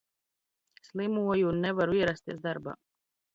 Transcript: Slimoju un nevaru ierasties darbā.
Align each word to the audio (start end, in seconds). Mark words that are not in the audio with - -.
Slimoju 0.87 1.51
un 1.51 1.61
nevaru 1.67 1.99
ierasties 2.01 2.41
darbā. 2.49 2.75